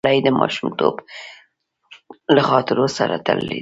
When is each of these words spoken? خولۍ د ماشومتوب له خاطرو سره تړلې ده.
خولۍ 0.03 0.19
د 0.25 0.29
ماشومتوب 0.39 0.95
له 2.35 2.41
خاطرو 2.49 2.85
سره 2.97 3.15
تړلې 3.27 3.57
ده. 3.57 3.59